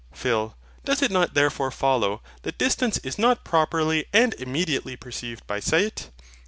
PHIL. 0.15 0.57
Doth 0.83 1.03
it 1.03 1.11
not 1.11 1.35
therefore 1.35 1.69
follow 1.69 2.23
that 2.41 2.57
distance 2.57 2.97
is 3.03 3.19
not 3.19 3.43
properly 3.45 4.07
and 4.11 4.33
immediately 4.39 4.95
perceived 4.95 5.45
by 5.45 5.59
sight? 5.59 6.09